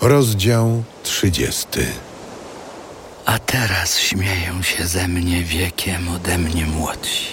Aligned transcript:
Rozdział 0.00 0.82
trzydziesty. 1.02 1.86
A 3.24 3.38
teraz 3.38 3.98
śmieją 3.98 4.62
się 4.62 4.86
ze 4.86 5.08
mnie 5.08 5.42
wiekiem 5.42 6.08
ode 6.08 6.38
mnie 6.38 6.66
młodsi. 6.66 7.26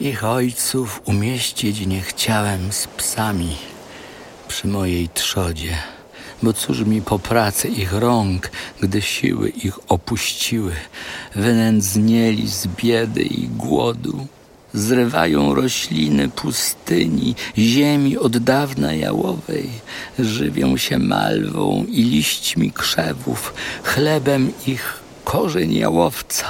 Ich 0.00 0.24
ojców 0.24 1.00
umieścić 1.04 1.86
nie 1.86 2.00
chciałem 2.00 2.72
z 2.72 2.86
psami 2.86 3.56
przy 4.48 4.68
mojej 4.68 5.08
trzodzie, 5.08 5.76
bo 6.42 6.52
cóż 6.52 6.80
mi 6.80 7.02
po 7.02 7.18
pracy 7.18 7.68
ich 7.68 7.92
rąk, 7.92 8.50
gdy 8.80 9.02
siły 9.02 9.48
ich 9.48 9.78
opuściły, 9.88 10.72
wynędznieli 11.34 12.48
z 12.48 12.66
biedy 12.66 13.22
i 13.22 13.48
głodu 13.48 14.26
zrywają 14.74 15.54
rośliny 15.54 16.28
pustyni, 16.28 17.34
ziemi 17.58 18.18
od 18.18 18.38
dawna 18.38 18.94
jałowej, 18.94 19.70
żywią 20.18 20.76
się 20.76 20.98
malwą 20.98 21.84
i 21.88 22.02
liśćmi 22.02 22.72
krzewów, 22.72 23.54
chlebem 23.82 24.52
ich 24.66 25.00
korzeń 25.24 25.74
jałowca. 25.74 26.46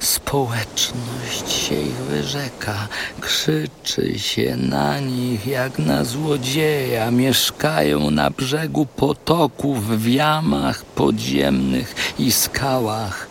Społeczność 0.00 1.50
się 1.50 1.80
ich 1.80 1.94
wyrzeka, 1.94 2.88
krzyczy 3.20 4.18
się 4.18 4.56
na 4.56 5.00
nich 5.00 5.46
jak 5.46 5.78
na 5.78 6.04
złodzieja, 6.04 7.10
mieszkają 7.10 8.10
na 8.10 8.30
brzegu 8.30 8.86
potoków, 8.86 9.98
w 9.98 10.06
jamach 10.06 10.84
podziemnych 10.84 11.94
i 12.18 12.32
skałach. 12.32 13.26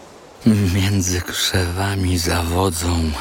Między 0.75 1.21
krzewami 1.21 2.17
zawodzą 2.17 3.11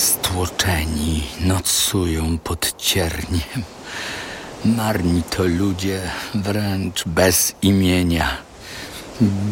stłoczeni 0.00 1.22
nocują 1.40 2.38
pod 2.38 2.76
cierniem. 2.76 3.62
Marni 4.64 5.22
to 5.22 5.44
ludzie 5.44 6.00
wręcz 6.34 7.04
bez 7.06 7.54
imienia, 7.62 8.36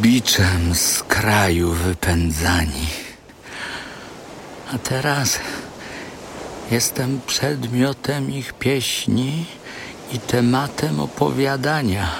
biczem 0.02 0.74
z 0.74 1.02
kraju 1.02 1.72
wypędzani. 1.72 2.86
A 4.74 4.78
teraz 4.78 5.38
jestem 6.70 7.20
przedmiotem 7.27 8.30
ich 8.30 8.52
pieśni 8.52 9.46
i 10.12 10.18
tematem 10.18 11.00
opowiadania. 11.00 12.10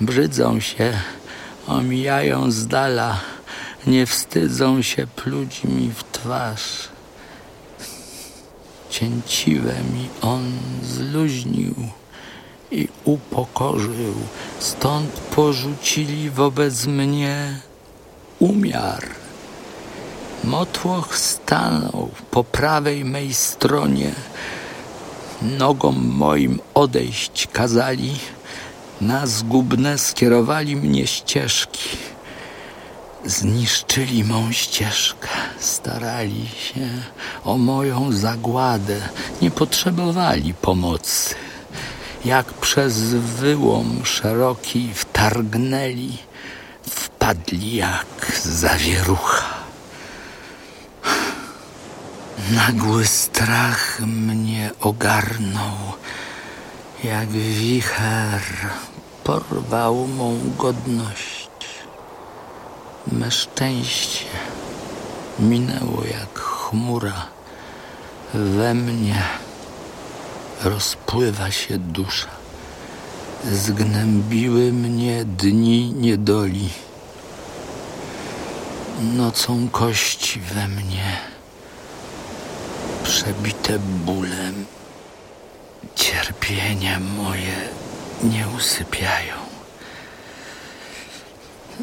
Brzydzą 0.00 0.60
się, 0.60 0.92
omijają 1.66 2.50
z 2.50 2.66
dala, 2.66 3.20
nie 3.86 4.06
wstydzą 4.06 4.82
się 4.82 5.06
pluć 5.06 5.64
mi 5.64 5.90
w 5.90 6.09
twarz. 6.20 6.88
Cięciwe 8.90 9.74
mi 9.94 10.08
on 10.20 10.52
zluźnił 10.82 11.74
i 12.70 12.88
upokorzył, 13.04 14.14
stąd 14.58 15.10
porzucili 15.10 16.30
wobec 16.30 16.86
mnie 16.86 17.60
umiar. 18.38 19.06
Motłoch 20.44 21.18
stanął 21.18 22.10
po 22.30 22.44
prawej 22.44 23.04
mej 23.04 23.34
stronie, 23.34 24.12
nogom 25.42 26.12
moim 26.16 26.60
odejść 26.74 27.48
kazali, 27.52 28.12
na 29.00 29.26
zgubne 29.26 29.98
skierowali 29.98 30.76
mnie 30.76 31.06
ścieżki. 31.06 31.88
Zniszczyli 33.26 34.24
mą 34.24 34.52
ścieżkę, 34.52 35.28
starali 35.58 36.48
się 36.48 36.88
o 37.44 37.58
moją 37.58 38.12
zagładę, 38.12 39.00
nie 39.42 39.50
potrzebowali 39.50 40.54
pomocy. 40.54 41.34
Jak 42.24 42.52
przez 42.52 42.98
wyłom 43.14 44.00
szeroki 44.04 44.90
wtargnęli, 44.94 46.18
wpadli 46.90 47.74
jak 47.74 48.40
zawierucha. 48.44 49.60
Nagły 52.50 53.06
strach 53.06 54.00
mnie 54.00 54.70
ogarnął, 54.80 55.76
jak 57.04 57.28
wicher 57.28 58.42
porwał 59.24 60.06
mą 60.06 60.40
godność. 60.58 61.39
Me 63.06 63.30
szczęście 63.30 64.24
minęło 65.38 66.04
jak 66.04 66.38
chmura. 66.38 67.26
We 68.34 68.74
mnie 68.74 69.22
rozpływa 70.64 71.50
się 71.50 71.78
dusza. 71.78 72.28
Zgnębiły 73.52 74.72
mnie 74.72 75.24
dni 75.24 75.92
niedoli. 75.92 76.68
Nocą 79.16 79.68
kości 79.68 80.40
we 80.40 80.68
mnie, 80.68 81.18
przebite 83.04 83.78
bólem, 83.78 84.66
cierpienia 85.96 87.00
moje 87.00 87.56
nie 88.22 88.48
usypiają. 88.56 89.49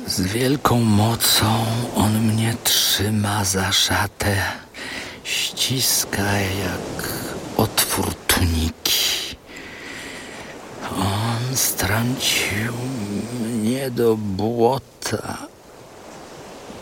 Z 0.05 0.21
wielką 0.21 0.79
mocą 0.79 1.65
on 1.95 2.19
mnie 2.19 2.55
trzyma 2.63 3.43
za 3.43 3.71
szatę, 3.71 4.35
ściska 5.23 6.31
jak 6.39 7.09
otwór 7.57 8.13
tuniki. 8.27 9.35
On 10.91 11.57
strącił 11.57 12.73
mnie 13.39 13.91
do 13.91 14.15
błota. 14.17 15.37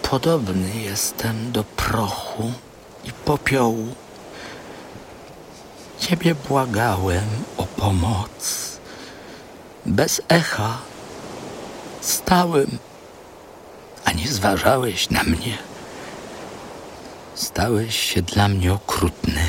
Podobny 0.02 0.82
jestem 0.82 1.52
do 1.52 1.64
prochu 1.64 2.52
i 3.04 3.12
popiołu. 3.12 3.88
Ciebie 6.00 6.36
błagałem 6.36 7.28
o 7.58 7.64
pomoc. 7.64 8.72
Bez 9.86 10.22
echa 10.30 10.78
stałem 12.02 12.78
nie 14.26 14.32
zważałeś 14.32 15.10
na 15.10 15.24
mnie. 15.24 15.58
Stałeś 17.36 18.00
się 18.00 18.22
dla 18.22 18.48
mnie 18.48 18.74
okrutny. 18.74 19.42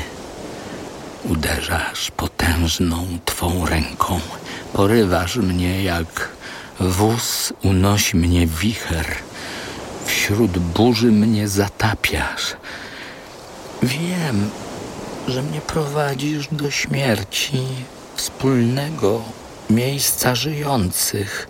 Uderzasz 1.23 2.11
potężną 2.11 3.07
twą 3.25 3.65
ręką, 3.65 4.19
porywasz 4.73 5.35
mnie 5.35 5.83
jak 5.83 6.29
wóz 6.79 7.53
unosi 7.63 8.17
mnie 8.17 8.47
wicher. 8.47 9.05
Wśród 10.05 10.57
burzy 10.57 11.11
mnie 11.11 11.47
zatapiasz. 11.47 12.55
Wiem, 13.83 14.49
że 15.27 15.41
mnie 15.41 15.61
prowadzisz 15.61 16.47
do 16.51 16.71
śmierci 16.71 17.61
wspólnego 18.15 19.21
miejsca 19.69 20.35
żyjących 20.35 21.47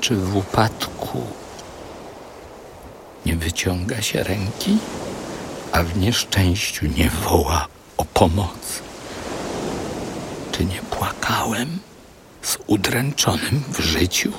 czy 0.00 0.16
w 0.16 0.36
upadku 0.36 1.26
nie 3.26 3.36
wyciąga 3.36 4.02
się 4.02 4.22
ręki, 4.22 4.78
a 5.72 5.82
w 5.82 5.98
nieszczęściu 5.98 6.86
nie 6.86 7.10
woła 7.10 7.66
o 7.96 8.04
pomoc? 8.04 8.82
Czy 10.52 10.64
nie 10.64 10.82
płakałem 10.90 11.78
z 12.42 12.58
udręczonym 12.66 13.62
w 13.68 13.80
życiu? 13.80 14.32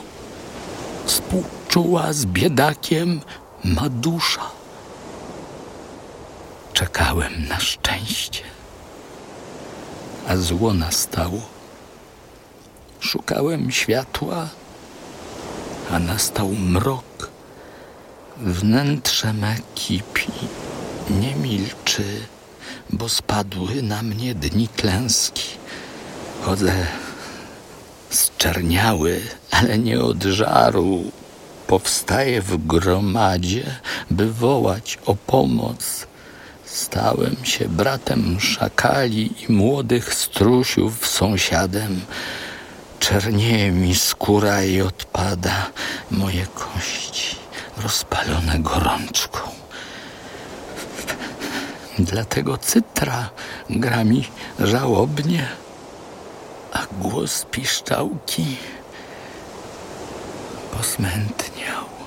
Współczuła 1.06 2.14
z 2.14 2.26
biedakiem 2.26 3.22
ma 3.64 3.90
dusza. 3.90 4.52
Czekałem 6.74 7.48
na 7.48 7.60
szczęście, 7.60 8.44
a 10.28 10.38
zło 10.38 10.74
nastało. 10.74 11.42
Szukałem 13.00 13.72
światła 13.72 14.48
a 15.94 16.00
nastał 16.00 16.50
mrok. 16.50 17.30
Wnętrze 18.38 19.34
me 19.34 19.56
kipi, 19.76 20.32
nie 21.10 21.36
milczy, 21.36 22.04
bo 22.90 23.10
spadły 23.10 23.82
na 23.84 24.02
mnie 24.02 24.36
dni 24.36 24.68
klęski. 24.68 25.50
Chodzę 26.42 26.74
zczerniały, 28.10 29.22
ale 29.52 29.78
nie 29.78 30.02
od 30.02 30.24
żaru. 30.24 31.12
Powstaję 31.68 32.42
w 32.42 32.68
gromadzie, 32.68 33.64
by 34.12 34.34
wołać 34.34 35.00
o 35.06 35.16
pomoc. 35.16 36.08
Stałem 36.66 37.36
się 37.44 37.70
bratem 37.70 38.40
szakali 38.40 39.44
i 39.44 39.52
młodych 39.52 40.14
strusiów 40.14 41.08
sąsiadem. 41.08 42.02
Czernieje 43.02 43.72
mi 43.72 43.96
skóra 43.96 44.64
i 44.64 44.82
odpada 44.82 45.72
moje 46.12 46.46
kości 46.48 47.36
rozpalone 47.84 48.60
gorączką. 48.60 49.40
Dlatego 52.00 52.58
cytra 52.58 53.30
gra 53.70 54.04
mi 54.04 54.30
żałobnie, 54.60 55.48
a 56.74 56.86
głos 57.02 57.46
piszczałki 57.52 58.58
posmętniał. 60.78 62.01